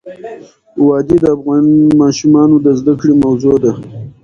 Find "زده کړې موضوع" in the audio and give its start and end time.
2.79-3.55